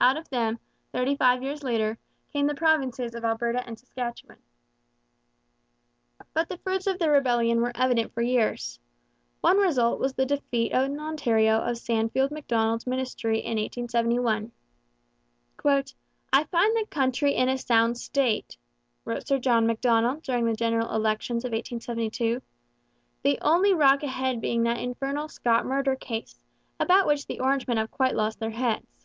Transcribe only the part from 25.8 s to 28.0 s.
case, about which the Orangemen have